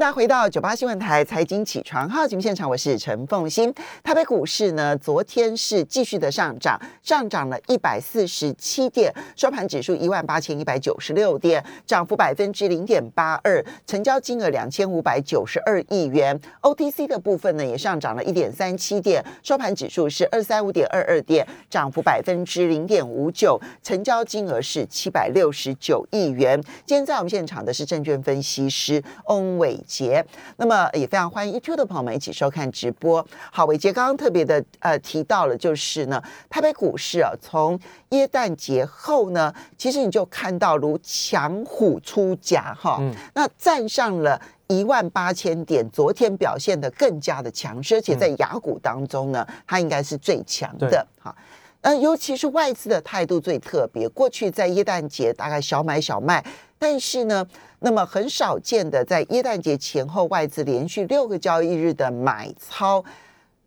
[0.00, 3.70] 大家回到九八新闻台财经起床号节目现场，我是陈凤欣。
[4.02, 16.40] 台北股市呢，昨天是继续的上涨，上涨了一百四十七点，收盘指数一万八千一百九十六点，涨幅百分之零点八二，成交金额两千五百九十二亿元。
[16.62, 26.58] OTC 的部分呢，也上涨了一点三七点，收盘指数是二三五点二二点，涨幅百分之零点五九，成交金额是七百六十九亿元。
[26.86, 29.78] 今天在我们现场的是证券分析师翁伟。
[29.90, 30.24] 杰，
[30.56, 33.26] 那么也非常欢迎 YouTube 的朋友们一起收看直播。
[33.50, 37.76] 好，伟杰刚刚特别的呃提到了，就是呢，台北股市啊，从
[38.10, 43.02] 耶诞节后呢，其实你就看到如强虎出甲哈，
[43.34, 51.34] 那站上了一万八千点，昨天表现的更加的强势，而且在雅股当中呢，它应该是最强的哈。
[51.82, 56.44] 呃，尤其是外资的态度最特别，过去在耶诞节大概小买小卖，
[56.80, 57.46] 但是呢。
[57.82, 63.02] 那么很少见的，在耶诞节前后，外资连续六个交易日的买超，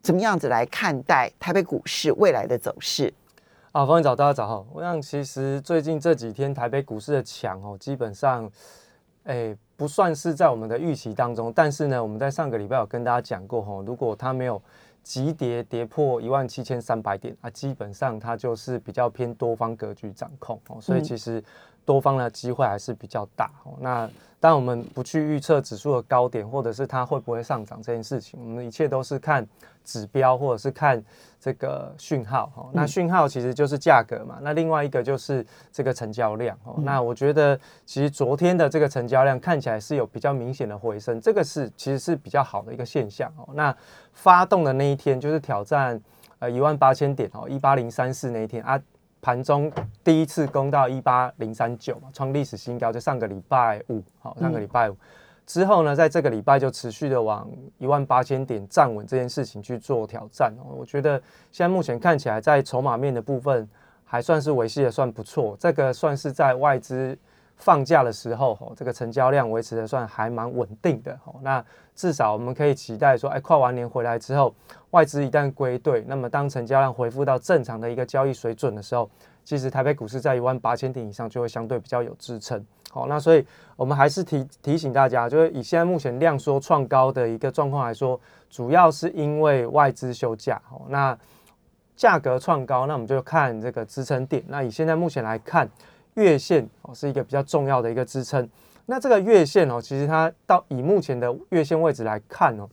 [0.04, 3.12] 怎么样子来看待台北股市未来的走势？
[3.72, 4.64] 啊，欢迎早大家早好。
[4.72, 8.48] 我想其实最近这几天台北股市的强哦，基本上，
[9.24, 11.52] 哎，不算是在我们的预期当中。
[11.52, 14.62] 但是呢，我们在上个礼拜有跟大家讲过哈，如果它没有
[15.02, 21.44] 急跌跌破一万七千三百点啊，基本上它就是比较偏多方格局掌控哦，所以其实。
[21.86, 23.74] 多方的机会还是比较大哦。
[23.80, 29.48] 那当我们不去预测指数的高点，或者是它会不会上涨这件事情，我们一切都是看
[29.86, 31.02] 指标，或者是看
[31.40, 32.70] 这个讯号哈。
[32.74, 34.40] 那讯号其实就是价格嘛。
[34.42, 36.76] 那另外一个就是这个成交量哦。
[36.80, 43.48] 那我觉得其实昨天的这个成交量看起来是有比较明显的回升，这个是其实是比较好的一个现象哦。
[43.54, 43.74] 那
[44.12, 45.98] 发动的那一天就是挑战
[46.40, 48.78] 呃一万八千点哦，一八零三四那一天啊。
[49.24, 49.72] 盘中
[50.04, 54.98] 第一次攻到一八零三九嘛，创历史新高，就上个礼拜五，好，上个礼拜五
[55.48, 60.76] 之后呢，在这个礼拜就持续的往一万八千点站稳这件事情去做挑战哦。
[60.78, 61.18] 我觉得
[61.52, 63.68] 现在目前看起来，在筹码面的部分
[64.04, 67.18] 还算是维系的算不错，这个算是在外资。
[67.58, 71.64] 放假的时候，吼，这个成交量维持的算还蛮稳定的，吼，那
[71.96, 74.54] 至少我们可以期待说，哎，跨完年回来之后，
[74.92, 79.10] 外资一旦归队，那么当成交量恢复到正常的一个交易水准的时候，
[79.46, 83.46] 其实台北股市在一万八千点以上就会相对比较有支撑，好，那所以
[83.78, 91.18] 我们还是提提醒大家，就是以现在目前量缩创高的一个状况来说，主要是因为外资休假，哦，那
[91.96, 95.70] 价格创高，那我们就看这个支撑点，那以现在目前来看。
[96.16, 98.48] 月线哦是一个比较重要的一个支撑，
[98.86, 102.70] 那这个月线哦，其实它到以目前的月线位置来看哦，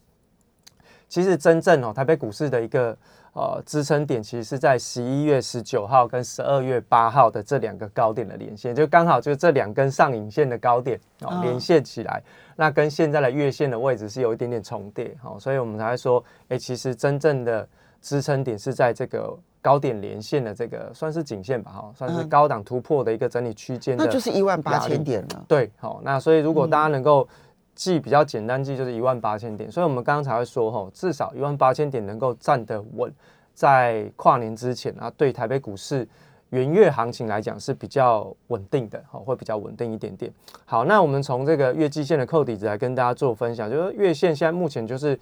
[1.09, 2.97] 其实真正哦台北股市的一个
[3.33, 12.23] 呃支撑点，其实是在十一月十九号跟十二月八号的这两个高点的连线，就刚好就这两根上影线的高点哦连线起来，
[12.57, 17.67] 那跟现在的月线的位置是有一点点重叠哦，所以我们才会说，哎，其实真正的
[18.03, 19.39] 支撑点是在这个。
[19.63, 25.45] 高点连线的这个算是颈线吧，哈，算是高档突破的一个整理区间，那就是一万八千点了。
[25.47, 27.29] 对，好，那所以如果大家能够
[27.75, 29.71] 记比较简单记，就是一万八千点。
[29.71, 33.13] 所以我们刚刚才会说，哈，至少一万八千点能够站得稳，
[33.53, 36.09] 在跨年之前啊，对台北股市
[36.49, 40.33] 元月行情来讲是比较稳定的，哈，会比较稳定一点点。
[40.65, 45.19] 好，那我们从这个月季线的扣底子来跟大家做分享，就是月线现在目前就是。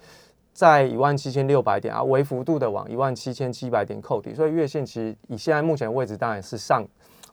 [0.59, 6.85] 在一万七千六百点啊，微幅度的往一万七千七百点扣底，所以月线其实以现在目前的位置当然是上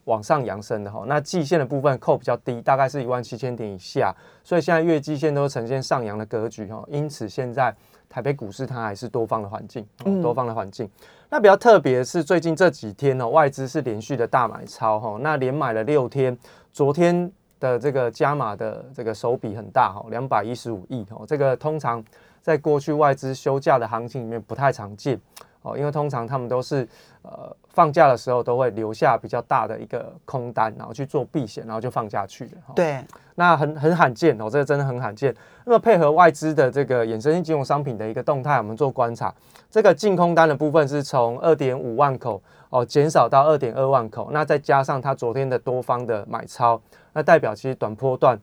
[0.05, 1.03] 往上扬升的哈。
[1.09, 4.15] 那季线的部分扣比较低，大概是一万七千点以下，
[4.45, 6.85] 所以现在月季线都呈现上扬的格局哈。
[6.87, 7.75] 因此现在
[8.09, 9.85] 台北股市它还是多方的环境，
[10.23, 10.89] 多方的环境。
[11.29, 16.39] 那比较特别是最近这几天呢，外资是连续的大买超哈，那连买了六天，
[16.73, 22.05] 昨天的这个加码的这个手笔很大哈，两百一十五亿哦，这个通常。
[22.47, 25.21] 在过去外资休假的行情里面不太常见
[25.63, 26.87] 哦，因为通常他们都是
[27.23, 32.51] 呃放假的时候都会留下比较大的一个空单，然后去做避险，然后就放下去了。
[32.77, 33.05] 对，
[33.35, 35.35] 那很很罕见哦，这个真的很罕见。
[35.65, 39.35] 那么配合外资的这个衍生性金融商品的一个动态，我们做观察，
[39.69, 46.81] 这个净空单的部分是从二点五万口哦减少到二点二万口，那再加上它昨天的多方的买超，
[47.13, 48.39] 那代表其实短波段。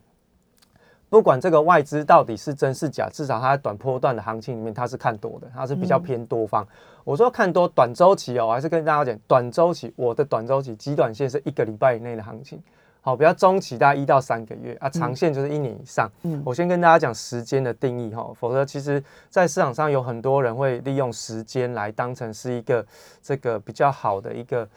[1.14, 6.68] 不管这个外资到底是真是假，至少它在短波段的行情里面，它是看多的，它是比较偏多方。
[7.04, 12.60] 我说看多短周期哦，还是跟大家讲，短周期我的短周期极短线是一个礼拜以内的行情，
[13.00, 16.10] 好，比较中期大概一到三个月啊，长线就是一年以上。
[16.24, 19.00] 嗯，我先跟大家讲时间的定义哈，否则其实
[19.30, 22.84] 在市场上有很多人会利用时间来当成是一个
[23.22, 24.68] 这个比较好的一个。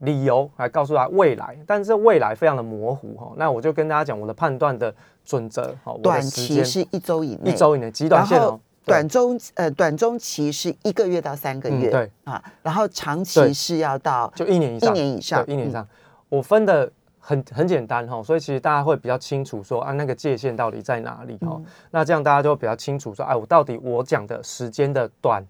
[0.00, 3.32] 理由来告诉他未来，但是未来非常的模糊哈。
[3.36, 4.94] 那我就跟大家讲我的判断的
[5.24, 5.96] 准则哈。
[6.02, 8.60] 短期是一周以内，一周以内极短线哦。
[8.84, 12.42] 短中呃短中期是一个月到三个月，对啊。
[12.62, 15.88] 然后长期是要到就一年以上，一年以上，一年以上。
[16.28, 21.60] 我分的很很简单哈，所以其实大家会比较清楚说啊那个界限到底在哪里哈。
[21.90, 25.42] 那这样大家就比较清楚说，哎，我到底我讲的时间的短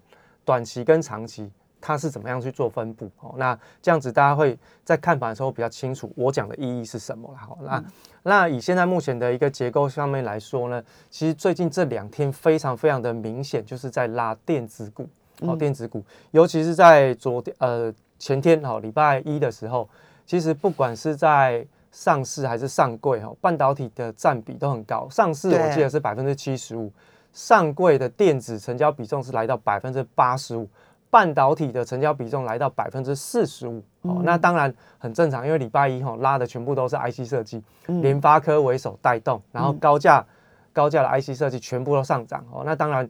[0.45, 1.51] 短期跟长期。
[1.79, 3.09] 它是怎么样去做分布？
[3.19, 7.37] 哦，那这样子大家会在看盘的时候比较清楚，我讲的意义是什么了。
[7.37, 7.83] 好，那
[8.23, 15.07] 那以现在目前的一个结构上面来说呢，其实最近这两天非常非常的明显，就是在拉电子股。
[15.41, 19.87] 哦，电子股，尤其是在昨天呃前天哈礼拜一的时候，
[20.25, 25.07] 其实不管是在上市还是上柜哈，半导体的占比都很高。
[25.11, 26.91] 上市我记得是百分之七十五，
[27.33, 30.67] 上柜的电子成交比重是来到百分之八十五。
[31.09, 40.25] 半导体的成交比重来到百分之四十五，哦，那当然很正常，因为礼拜一哈拉的全部都是 IC 设计，联发科为首带动，然后高价
[40.73, 43.09] 高价的 IC 设计全部都上涨，哦，那当然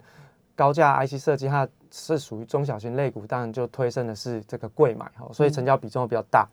[0.55, 6.47] 高价 IC 设计它是属于中小型类股，当然就推升的是这个贵买，哈，所以成交比重比较大。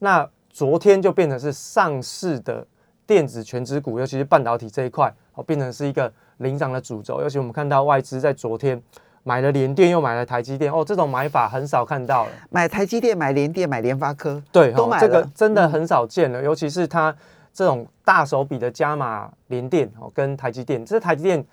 [0.00, 2.66] 那昨天就变成是上市的
[3.06, 8.82] 电子全指股，尤其是半导体这一块，哦，变成是一个领涨的主轴，尤其我们看到外资在昨天。
[9.22, 12.30] 买了联电又买了台积电哦，这种买法很少看到了。
[12.48, 16.42] 买台积电、买联电、买联发科，对，都买这个真的很少见了。
[16.42, 17.14] 尤其是它
[17.52, 21.44] 这种大手笔的加码联电哦，跟台积电，这台积电，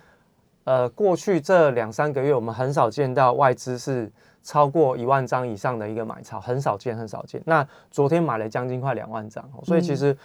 [0.63, 4.09] 呃，过去这两三个月我们很少见到外资是
[4.43, 7.41] 超过一万张以上的一个买超，很少见，很少见。
[7.45, 10.17] 那昨天买了将近快两万张，所以其实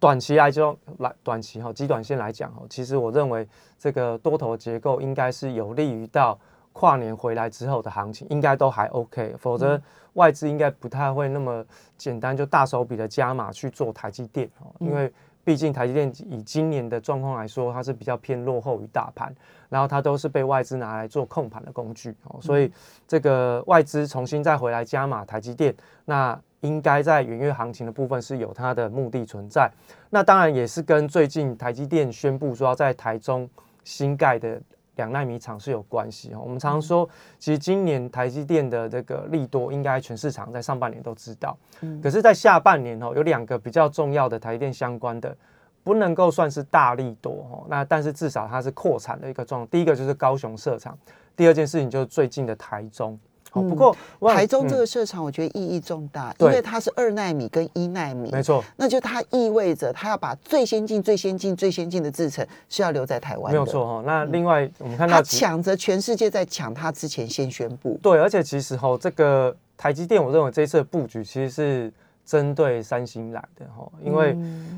[0.00, 3.46] 短期来就来短期哈，极短线来讲哈，其实我认为
[3.78, 6.36] 这个多头结构应该是有利于到。
[6.72, 9.80] 跨年回来之后的行情应该都还 OK，否则
[10.14, 11.64] 外资应该不太会那么
[11.98, 15.12] 简单就大手笔的加码去做台积电哦，因为
[15.42, 19.34] 毕竟台积电以今年的状况来说，它是比较偏落后于大盘，
[19.68, 22.70] 然后它都是被外资拿来做控盘的工具哦，所以
[23.08, 25.74] 这个外资重新再回来加码台积电，
[26.04, 29.70] 那应该在元月行情的部分是有它的目的存在，
[30.10, 33.48] 那当然也是跟最近台积电宣布说要在台中
[33.82, 34.60] 新盖的。
[35.00, 36.40] 两纳米厂是有关系哦。
[36.42, 37.08] 我们常常说，
[37.38, 41.56] 其实今年台积电的这个利多，应该全市场在上半年都知道。
[41.80, 41.98] 嗯。
[42.02, 45.34] 可是，在下半年哦，有两个比较重要的台积电相关的，
[45.82, 47.64] 不能够算是大利多哦。
[47.70, 49.66] 那但是至少它是扩产的一个状。
[49.68, 50.98] 第一个就是高雄设厂，
[51.34, 53.18] 第二件事情就是最近的台中。
[53.52, 53.96] 哦，不过
[54.32, 64.02] 台中这个设厂，我觉得意义重大，因为它是二纳米跟一纳米，没错，那就它意味着它要把最先进、最先进、最先进的制程是要留在台湾，没有错哈。
[64.06, 71.92] 那另外我们看到，它抢着全世界在抢，它之前先宣布，对，而且其实哈，这个台积电，我认为这一次的布局其实是
[72.24, 74.36] 针对三星来的哈，因为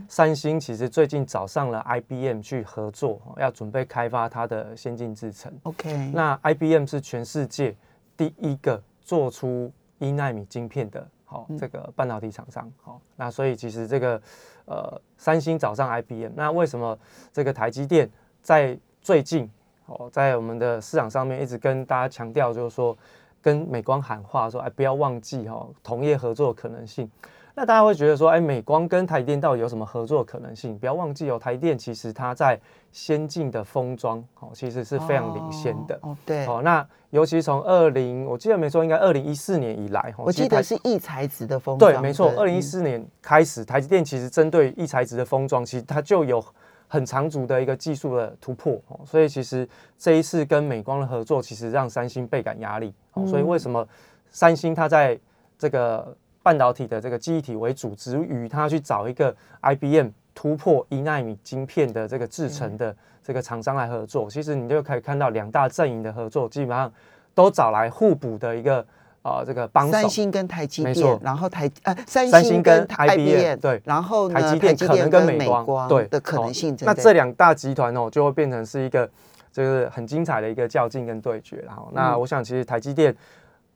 [0.08, 5.52] 三星其实最近找上了 IBM 去合作，要准备开发它的先进制程。
[5.64, 7.74] OK，那 IBM 是全世界。
[8.22, 14.22] 第一个做出一纳米晶片的，好这个半导体厂商，好那所以其实这个
[14.64, 16.96] 呃三星找上 IBM，那为什么
[17.32, 18.08] 这个台积电
[18.40, 19.50] 在最近
[19.86, 22.96] 哦在我们的市场上面一直跟大家强调，就是说
[23.40, 27.10] 跟美光喊话说，哎不要忘记哈同业合作可能性。
[27.54, 30.78] 那大家会觉得说，哎，美光跟台电到底有什么合作可能性？
[30.78, 32.58] 不要忘记哦，台电其实它在
[32.92, 35.98] 先进的封装，哦，其实是非常领先的。
[36.02, 36.46] 哦，对。
[36.46, 41.92] 哦，那尤其从二零，我记得没错，应该二零一四年以来，我记得是异材质的封装。
[41.92, 46.42] 对，没错，二零一四年开始，台积电其实针对异材质的封装，其实它就有
[46.88, 48.80] 很长足的一个技术的突破。
[48.88, 52.94] 哦，所以其实这一次跟美光的合作，其实让三星倍感压力。
[53.12, 53.86] 哦，所以为什么
[54.30, 55.20] 三星它在
[55.58, 56.16] 这个？
[56.42, 64.28] 半导体的这个记忆体为主，只与它去找一个 IBM 突破一纳米晶片的这个制成的这个厂商来合作。
[64.28, 66.92] 其实你就可以看到两大阵营的合作，基本上
[67.34, 68.84] 都找来互补的一个
[69.22, 69.92] 啊这个帮手。
[69.92, 76.76] 三星跟台积电，然后台呃三星跟 IBM 对，然后台积电可能跟美光对的可能性。
[76.80, 79.08] 那这两大集团哦，就会变成是一个
[79.52, 81.62] 就是很精彩的一个较劲跟对决。
[81.66, 83.14] 然后，那我想其实台积电。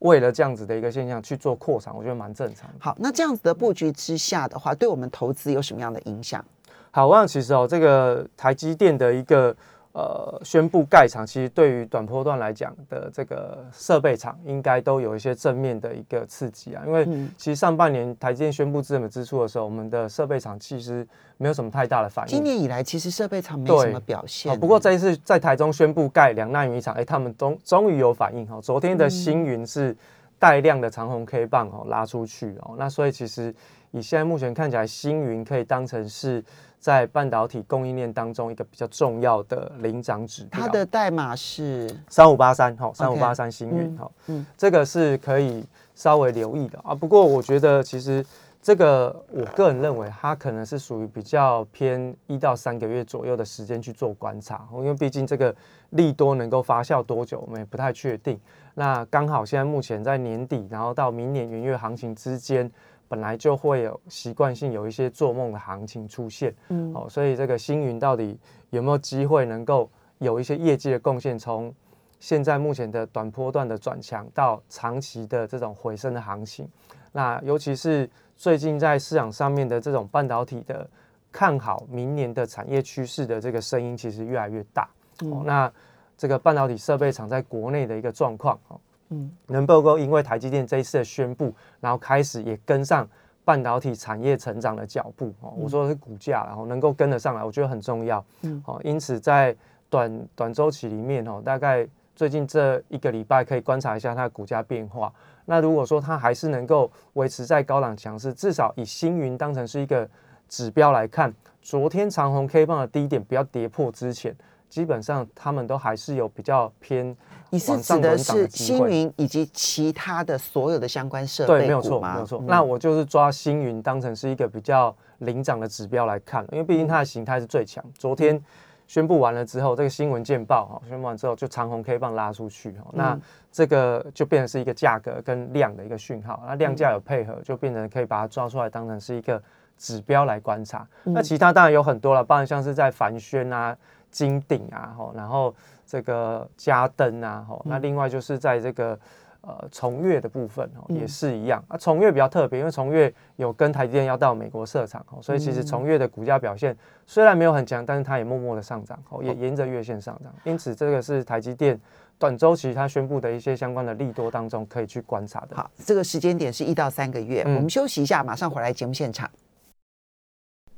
[0.01, 2.69] 为了这样子的一个现象去做扩产，我觉得蛮正常。
[2.79, 6.45] 好，那这样子的布局之下的话，对我们投资有什么样的影响？
[6.91, 9.55] 好，我想其实哦，这个台积电的一个。
[9.97, 16.83] 呃，宣布盖厂，其实对于短波段来讲的这个设备厂，应该都有一些正面的一个刺激啊。
[16.85, 17.07] 因为
[17.39, 22.31] 其实上半年台积电宣布资本支出的时候，我们的设备厂其实没有什么太大的反应。
[22.31, 24.61] 今年以来，其实设备厂没什么表现。
[24.61, 28.61] 不过这一次在台中宣布盖两纳米厂，哎，他们终终于有反应哈。
[28.61, 29.97] 昨天的星云是
[30.39, 33.55] 带量的长虹 K 棒哦拉出去哦，那所以其实
[33.93, 36.45] 以现在目前看起来，星云可以当成是
[36.79, 40.61] 在半导体供应链当中一个比较重要的领涨指标。
[40.61, 45.65] 它的代码是三五八三哈，三五八三星云哈，嗯，这个是可以
[45.95, 46.95] 稍微留意的啊。
[46.95, 48.25] 不过我觉得其实。
[48.63, 55.55] 这个我个人认为，它可能是属于比较偏一到三个月左右的时间去做观察，因为毕竟这个
[55.91, 58.37] 利多能够发酵多久，我们也不太确定。
[58.75, 62.69] 那刚好现在目前在年底，然后到明年元月行情之间，
[63.09, 68.39] 本来就会有习惯性有一些做梦的行情出现，嗯，哦，所以这个星云到底
[68.71, 71.39] 有没有机会能够有一些业绩的贡献？
[71.39, 71.75] 从
[72.21, 76.69] 现在目前的短波段的转强到长期的这种回升的行情，
[77.13, 78.09] 那尤其是。
[78.39, 80.87] 最近在市场上面的这种半导体的
[81.33, 84.87] 看好明年的产业趋势的这个声音，其实越来越大。
[85.23, 85.73] 哦，那
[86.19, 88.79] 这个半导体设备厂在国内的一个状况，哦，
[89.11, 93.09] 嗯，能不够因为台积电这一次的宣布，然后开始也跟上
[93.45, 95.33] 半导体产业成长的脚步？
[95.41, 98.25] 哦，我说的是股价，然后能够跟得上来，我觉得很重要。
[98.43, 99.57] 嗯，哦，因此在
[99.89, 105.13] 短短周期里面，哦，大概最近这一个礼拜可以观察一下它的股价变化。
[105.45, 110.09] 那如果说它还是能够维持在高档强势，至少以星云当成是一个
[110.49, 111.33] 指标来看，
[111.63, 114.35] 昨天长虹 K 棒的低点不要跌破之前，
[114.69, 117.17] 基本上他们都还是有比较偏。
[117.51, 122.43] 你是指的是星云以及其他的所有的相关设备对，没有错，没有错。
[122.47, 127.85] 那我就是抓星云当成是一个比较领涨的指标来看，因为毕竟它的形态是最强。
[127.99, 128.43] 昨天。
[128.89, 133.19] 宣布完了之后，这个新闻见报哈，宣布完之后就长虹 K 棒拉出去哈，那
[133.51, 139.43] 这个就变成是一个价格跟量的一个讯号，那量价有配合，就变成可以把它抓出来当成是一个
[139.77, 140.87] 指标来观察。
[141.03, 143.77] 那其他当然有很多了，包含像是在凡轩啊、
[144.25, 145.55] 金鼎啊，吼，然后
[145.87, 148.99] 这个嘉登啊，吼，那另外就是在这个。
[149.43, 151.77] 呃，重越的部分哦，也是一样啊。
[151.77, 160.35] 重越比较特别，因为重越有跟台积电要到美国设厂哦，所以其实重越的股价表现虽然没有很强，但是它也默默的上涨哦，也沿着月线上涨。
[160.43, 161.81] 因此，这个是台积电
[162.19, 165.55] 短周期它宣布的一些相关的利多当中可以去观察的。
[165.55, 169.31] 好，这个时间点是一到三个月，我们休息一下，马上回来节目现场。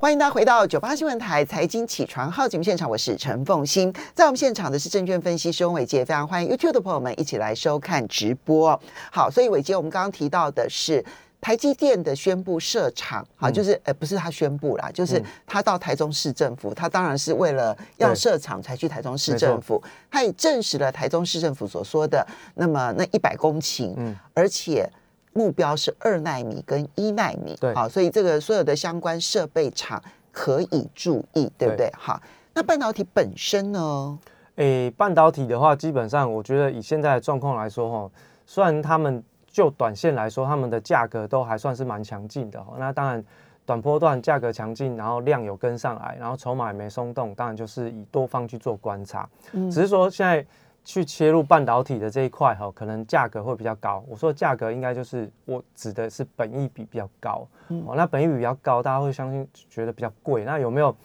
[0.00, 8.80] 欢迎大家回到九八新闻台财经起床号节目现场，我是陈凤欣，在我们现场的是证券分析师翁伟杰，非常欢迎 YouTube 的朋友们一起来收看直播。
[9.10, 11.04] 好，所以伟杰，我们刚刚提到的是
[11.40, 22.24] 台积电的宣布设厂，好，就是呃不是他宣布啦，就是他到台中市政府，他当然是为了要设厂才去台中市政府，他也证实了台中市政府所说的
[22.54, 24.88] 那么那一百公顷，嗯，而且。
[25.32, 31.90] 目标是二纳米跟一纳米，对，好，所以这个所有的相关设备厂可以注意，对不对？
[31.96, 32.20] 好，
[32.54, 34.18] 那半导体本身呢？
[34.56, 38.10] 诶，半导体的话，基本上我觉得以现在的状况来说，哈，
[38.46, 43.24] 虽然他们就短线来说，他们的价格都还算是蛮强劲的，哈，那当然
[43.64, 50.44] 短波段价格强劲，然后量有跟上来，然后筹码也没松动，当然就是以多方去做观察，嗯，只是说现在。
[50.88, 54.02] 去切入半导体的这一块哈，可能价格会比较高。
[54.08, 57.94] 我说价格应该就是我指的是本益比比较高哦。
[57.94, 60.44] 那本益比比较高，大家会相信觉得比较贵。
[60.44, 60.96] 那有没有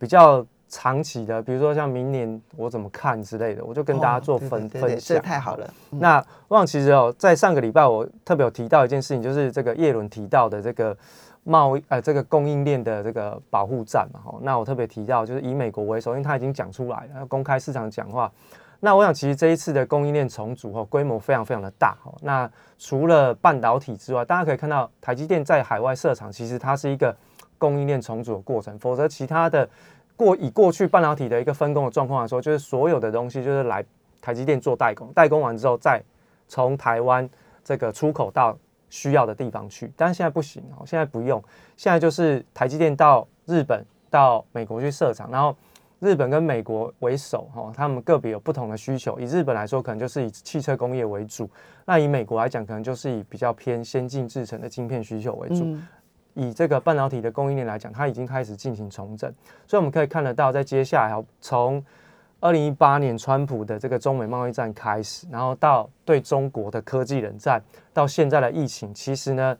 [0.00, 1.40] 比较长期的？
[1.40, 5.22] 比如说像明年我怎么看之类的，我就跟大家做分分享。
[5.22, 5.74] 太好了。
[5.90, 10.96] 那忘其实哦，在上个礼拜我特别有提到一件事情，就是这个叶伦提到的这个
[11.44, 14.18] 贸易呃这个供应链的这个保护战嘛。
[14.24, 18.28] 哈，那我特别提到就是以美国为首，因为他已经讲出来了，公开市场讲话。
[18.82, 22.10] 那我想，其实这一次的供应链重组哈，规模非常非常的大哈。
[22.22, 27.14] 那除了半导体之外，大家可以看到台积电在海外设厂，其实它是一个
[27.58, 28.78] 供应链重组的过程。
[28.78, 29.68] 否则，其他的
[30.16, 33.84] 过以过去半导体的一个分工的状况来说，就是所有的东西就是来
[34.22, 36.02] 台积电做代工，代工完之后再
[36.48, 37.28] 从台湾
[37.62, 38.56] 这个出口到
[38.88, 39.92] 需要的地方去。
[39.94, 41.42] 但是现在不行哦，现在不用，
[41.76, 45.54] 现在就是台积电到日本、到美国去设厂，然后。
[46.00, 49.20] 日本跟美国为首，哈，他们个别有不同的需求。
[49.20, 51.44] 以日本来说，可能就是以汽车工业为主；
[51.84, 55.76] 那以美国来讲，可能就是以比较偏先进制成的晶片需求为主。
[56.32, 59.30] 以这个半导体的供应链来讲，它已经开始进行重整。
[59.66, 61.84] 所以我们可以看得到，在接下来，从
[62.40, 69.54] 二零一八年川普的这个中美贸易战开始，然后到对中国的科技冷战，到现在的疫情，其实呢。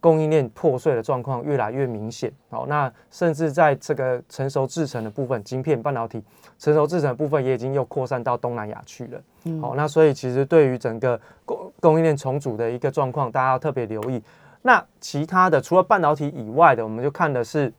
[0.00, 6.22] 供应链破碎的状况越来越明显，好，那甚至在这个成熟制程的部分，晶片半导体
[6.58, 9.20] 成熟制程的部分也已经又扩散到东南亚去了，
[9.60, 14.22] 好，那所以其实对于整个供供应链重组的一个状况，大家要特别留意。
[14.62, 17.72] 那其他的除了半导体以外的，我们就看的是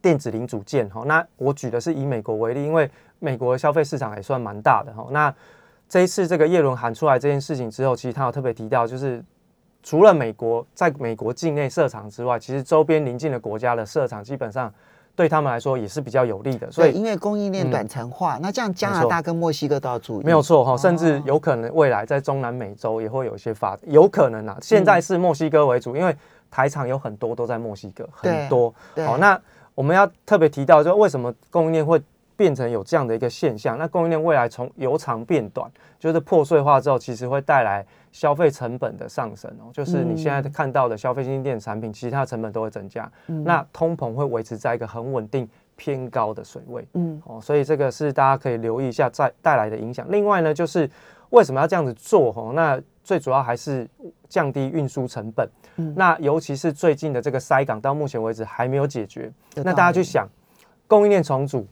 [0.00, 5.32] 电子零组件，好，那我举的是以美国为例，因为美国消费市场也算蛮大的，哈，那
[5.88, 9.24] 这一次这个叶伦喊出来这件事情之后，其实他有特别提到，就是
[9.88, 14.70] 除了美国在美国境内设厂之外，其实周边邻近的国家的设厂基本上
[15.16, 16.70] 对他们来说也是比较有利的。
[16.70, 20.24] 所以因为供应链短程化，那这样加拿大跟墨西哥都要注意。
[20.26, 24.58] 没有错哈，甚至有可能未来在中南美洲也会有一些发展，有可能啊。
[24.60, 26.14] 现在是墨西哥为主，因为
[26.50, 28.74] 台厂有很多都在墨西哥，很多。
[29.06, 29.40] 好，那
[29.74, 31.98] 我们要特别提到，就为什么供应链会？
[32.38, 35.68] 变成有这样的一个现象，那供应链未来从由长变短，
[35.98, 39.70] 就是破碎化之后，其实会带来消费成本的上升哦。
[39.72, 46.86] 就是你现在看到的消费性电子产品，其他成本都会增加，那通膨会维持在一个很稳定偏高的水位。
[46.92, 50.06] 嗯，哦，所以这个是大家可以留意一下在带来的影响。
[50.08, 50.88] 另外呢，就是
[51.30, 52.32] 为什么要这样子做？
[52.36, 53.84] 哦，那最主要还是
[54.28, 55.48] 降低运输成本。
[55.74, 59.28] 嗯，那尤其是最近的这个塞港，到目前为止还没有解决。
[59.56, 60.28] 那大家去想，
[60.86, 61.66] 供应链重组。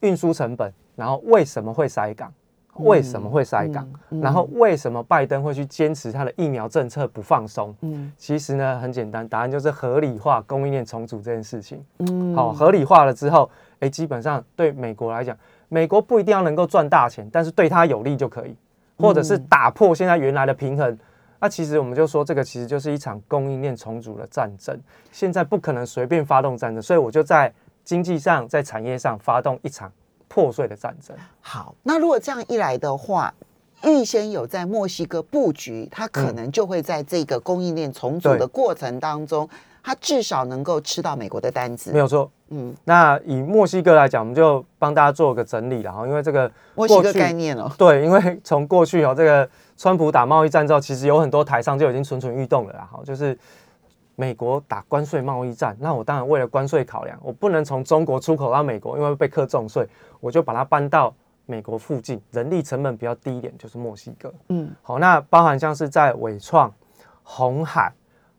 [0.00, 2.32] 运输成本，然后为什么会塞港？
[2.76, 3.86] 为什么会塞港？
[4.22, 7.74] 然后为什么拜登会去坚持他的疫苗政策不放松？
[7.80, 11.84] 嗯，其实呢很简单，答案就是合理化供应链重组这件事情。
[11.98, 15.36] 嗯，好，合理化了之后，哎，基本上对美国来讲，
[15.68, 18.56] 美国不一定要能够赚大钱，但是对他有利就可以，
[18.96, 20.96] 或者是打破现在原来的平衡。
[21.40, 24.78] 那其实我们就说，这个其实就是一场供应链重组的战争。
[25.10, 27.52] 现在不可能随便发动战争，所以我就在。
[27.84, 29.90] 经济上，在产业上发动一场
[30.28, 31.16] 破碎的战争。
[31.40, 33.34] 好，那如果这样一来的话，
[33.82, 39.48] 预先有在墨西哥布局，它可能就会在这个供应链重组的过程当中，
[39.82, 41.90] 它至少能够吃到美国的单子。
[41.90, 42.74] 没有错，嗯。
[42.84, 53.36] 那以墨西哥来讲，我们就帮大家做个整理了哈，因为这个墨西哥概念哦，对，因为从过去哦，这个川普打贸易战之后，其实有很多台商就已经蠢蠢欲动了啦，哈，就是。
[54.20, 59.88] 美国打关税贸易战，那我当然为了关税考量，我不能从中国出口到美国，因为被课重税，
[60.20, 61.14] 我就把它搬到
[61.46, 64.30] 美国附近，人力成本比较低一点，就是墨西哥。
[64.48, 66.70] 嗯，好，那包含像是在伟创、
[67.22, 67.90] 红海、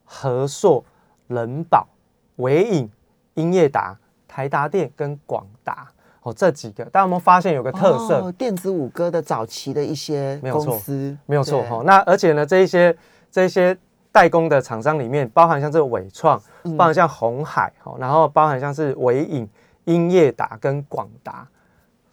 [0.06, 0.86] 和硕、
[1.26, 1.88] 人保、
[2.36, 2.88] 伟影、
[3.34, 3.98] 英业达、
[4.28, 5.88] 台达电跟广达，
[6.22, 11.82] 哦，这几个，但我们发现有个特色，电子五哥的早期的一些公司，没有错哈。
[11.84, 12.96] 那而且呢，这一些
[13.32, 13.76] 这一些。
[14.12, 16.38] 代工的厂商里面，包含像这个伟创，
[16.78, 19.48] 包含像红海，好，然后包含像是伟影、
[19.86, 21.48] 英业达跟广达，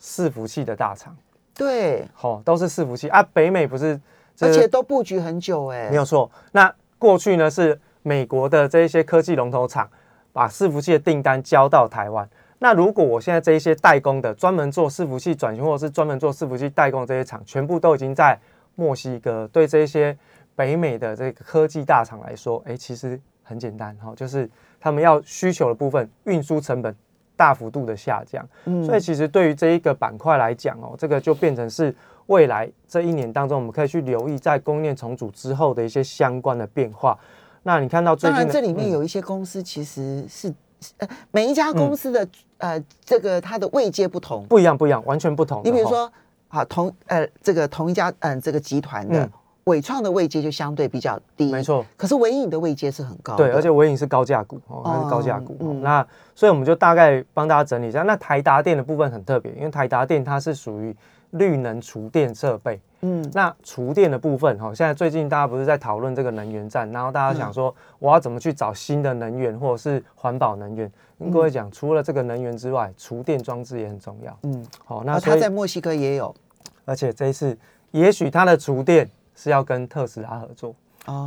[0.00, 1.16] 伺服器的大厂，
[1.52, 3.20] 对，好，都是伺服器啊。
[3.32, 4.00] 北美不是，
[4.38, 6.30] 而且都布局很久，哎，没有错。
[6.52, 9.90] 那过去呢是美国的这一些科技龙头厂
[10.32, 12.28] 把伺服器的订单交到台湾。
[12.61, 18.38] 那如果我现在这一些代工的，专门做伺服器转型或者是专门做伺服器代工这些厂，全部都已经在
[18.76, 20.16] 墨西哥，对这些。
[20.59, 26.92] 北美的这个科技大厂来说，哎，其实很简单哈，就是他们要需求的部分运输成本
[27.37, 31.94] 大幅度的下降，嗯，所以其实对于这一个板块来讲哦，这个就变成是
[32.27, 37.16] 未来这一年当中，我们可以去留意在供应链重组之后的一些相关的变化。
[37.62, 40.53] 那你看到最近这里面有一些公司其实是
[40.97, 45.62] 呃每一家公司的呃这个它的位阶不同，不一样不一样，完全不同。
[45.64, 46.12] 你比如说
[46.49, 49.31] 好同呃这个同一家嗯这个集团的。
[49.68, 51.85] 伟创的位阶就相对比较低，没错。
[51.96, 55.57] 可是伟影的位阶是很高，对，而且伟影是高价股哦，它是高价股。
[55.83, 56.04] 那
[56.35, 58.02] 所以我们就大概帮大家整理一下。
[58.02, 60.96] 那台达电的部分很特别，因为台达电它是属于
[61.31, 62.81] 绿能厨电设备。
[63.02, 70.90] 嗯，那厨电的部分哈，现在最近大家不是在讨论这个能源战，然后大家想说我要怎么去找新的能源或者是环保能源？
[71.18, 74.37] 跟各位讲，除了这个能源之外，厨电装置也很重要。
[74.42, 76.35] 嗯，好，那它在墨西哥也有，
[76.85, 77.57] 而且这一次
[77.92, 79.09] 也许它的厨电。
[79.38, 80.74] 是要跟特斯拉合作，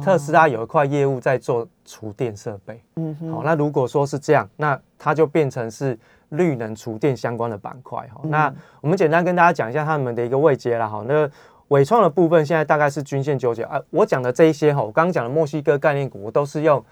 [0.03, 2.83] 特斯拉有一块业务在做厨电设备。
[2.97, 5.97] 嗯，好，那如果说是这样，那它就变成是
[6.29, 8.05] 绿能厨电相关的板块。
[8.13, 10.89] 哈，那我们简单跟大家讲一下他们的一个位阶了。
[10.89, 11.29] 哈，那
[11.69, 13.81] 伟创的部分现在大概是均线纠结啊。
[13.91, 16.83] 我讲的这一些哈，我刚刚讲的墨西哥概念股，我都是用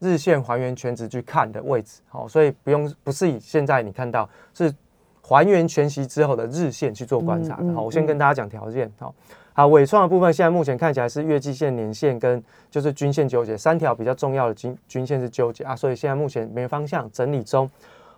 [0.00, 2.00] 日线还原全值去看的位置。
[2.08, 4.74] 好，所以不用不是以现在你看到是
[5.22, 7.54] 还原全息之后的日线去做观察。
[7.72, 8.90] 好，我先跟大家讲条件。
[8.98, 9.14] 好。
[9.56, 17.68] 好，尾创的部分现在目前看起来是月季线、年线跟就是均线纠结，三条比较重要的均均线是纠结啊，所以现在目前没方向，整理中。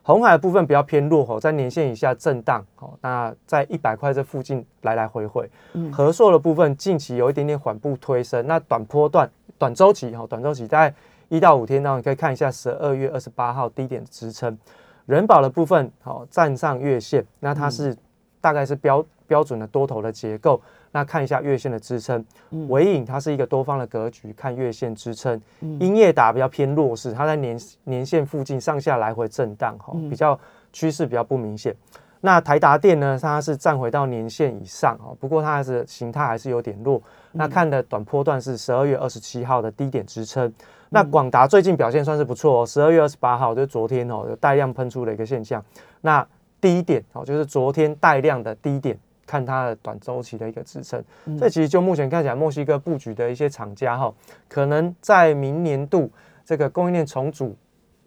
[0.03, 5.49] 红海的部分比较偏弱吼，在年线以下震荡，好，那在一百块这附近来来回回。
[5.75, 10.93] 嗯，合硕的部分近期有一点点缓步推升，那短波段、短周期哈，短周期在
[11.29, 14.59] 一到五天当中，你可以看一下十二月二十八号低点支撑。
[15.07, 17.97] 人保的部分好站上月线，那它是
[18.41, 20.61] 大概是标标准的多头的结构。
[20.93, 22.25] 那看一下月线的支撑，
[22.69, 25.41] 尾影它是一个多方的格局，看月线支撑。
[25.79, 30.39] 英业达比较偏弱势，它在年年线附近上下来回震荡，哈，比较
[30.73, 31.75] 趋势比较不明显。
[32.21, 37.01] 那台达电呢，它是站回到年线以上哦，不过它还是形态还是有点弱。
[37.33, 40.53] 那看的短波段是十二月二十七号的低点支撑。
[40.89, 45.63] 那广达最近表现算是不错哦，十二月二十八号就是昨天哦，有带量喷出的一个现象。
[46.01, 46.27] 那
[46.61, 48.99] 低点哦，就是昨天带量的低点，
[49.29, 51.05] 看它的短周期的一个支撑。
[51.39, 54.13] 这其实就目前看起来，墨西哥布局的一些厂家哈，
[54.49, 56.11] 可能在明年度
[56.45, 57.55] 这个供应链重组。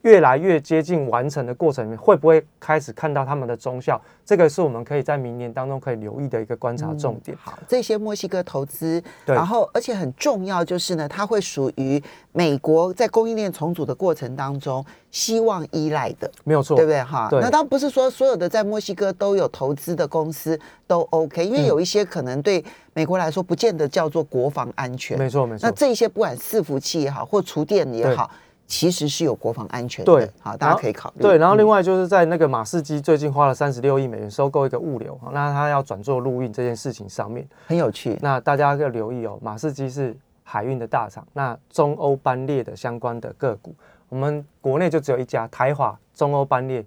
[0.03, 3.99] 越来越接近完成的过程里面，会不会开始看到他们的中效？
[4.25, 7.37] 这个是我们可以在明年当中可以留意的一个观察重点。
[7.41, 17.03] 好，这些墨西哥投资，然后而且很重要就是呢，它会属于美国在供应链重组的过程当中希望依赖的，没有错，对不对？
[17.03, 25.67] 哈，那当然不是说所有的在墨西哥都有投资的公司都 OK，因为有一些可能对美国来说不见得叫做国防安全，没错没错。
[25.67, 28.31] 那这些不管伺服器也好，或厨电也好。
[28.71, 31.21] 其实是有国防安全的，对，好，大家可以考虑。
[31.21, 38.17] 对，然后另外就是在那个马士基最近花了三十六亿美元收购一个物流，那他要转做陆运这件事情上面很有趣。
[38.21, 43.75] 那大家要留意哦，马士基是海运的大厂，那中欧班列的相关的个股，
[44.07, 46.81] 我们国内就只有一家台华中欧班列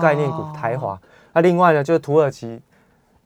[0.00, 0.96] 概念股台华。
[1.32, 2.62] 那另外呢，就是土耳其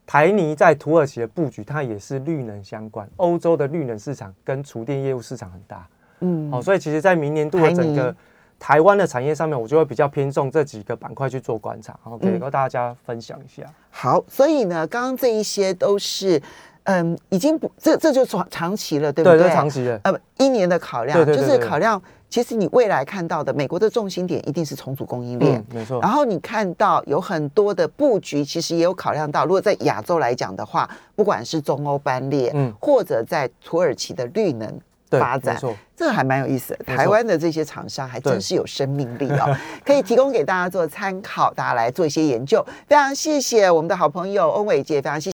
[0.06, 5.86] 台泥在土耳其的布局，它也是绿能相关，欧洲的绿能市场跟厨电业务市场很大。
[6.20, 8.14] 嗯，好，所以其实，在明年度的整个
[8.58, 13.64] 台湾的产业上面，我就会比较偏重这几个板块去做观察，然后可以跟大家分享一下。
[13.90, 16.42] 好，所以呢，刚刚这一些都是，
[16.84, 19.38] 嗯，已经不，这这就长长期了，对不对？
[19.38, 26.00] 对，长期的，呃，一年的考量，就是考量，其实你未来看到的美国的重心点一定是重组供应链，没错。
[26.00, 34.80] 然后你看到有很多的布局，其实也有考量到，如果在亚洲来讲的话，不管是中欧班列，嗯，或者在土耳其的绿能。
[35.10, 35.58] 发展，
[35.98, 36.84] 这个还蛮有意思的。
[36.84, 39.52] 台湾的这些厂商还真是有生命力哦，
[39.84, 42.64] 可以提供给大家做参考，大家来做一些研究。
[42.86, 45.26] 非常谢谢我们的好朋友欧伟杰，非常谢。